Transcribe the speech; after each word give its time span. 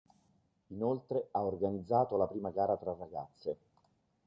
Inoltre, 0.69 1.27
ha 1.29 1.43
organizzato 1.43 2.17
la 2.17 2.25
prima 2.25 2.49
gara 2.49 2.75
tra 2.75 2.95
ragazze. 2.97 3.57